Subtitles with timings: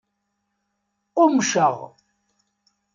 [1.09, 1.75] Qqummceɣ.